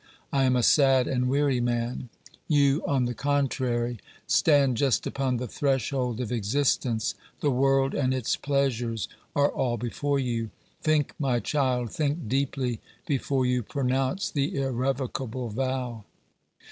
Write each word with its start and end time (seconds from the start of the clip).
I 0.33 0.45
am 0.45 0.55
a 0.55 0.63
sad 0.63 1.07
and 1.07 1.29
weary 1.29 1.59
man. 1.61 2.09
You, 2.47 2.81
on 2.87 3.05
the 3.05 3.13
contrary, 3.13 3.99
stand 4.25 4.77
just 4.77 5.05
upon 5.05 5.37
the 5.37 5.47
threshold 5.47 6.19
of 6.19 6.31
existence; 6.31 7.13
the 7.39 7.51
world 7.51 7.93
and 7.93 8.11
its 8.11 8.35
pleasures 8.35 9.07
are 9.35 9.51
all 9.51 9.77
before 9.77 10.17
you. 10.17 10.49
Think, 10.81 11.13
my 11.19 11.39
child, 11.39 11.91
think 11.91 12.27
deeply 12.27 12.79
before 13.05 13.45
you 13.45 13.61
pronounce 13.61 14.31
the 14.31 14.55
irrevocable 14.55 15.49
vow." 15.49 16.03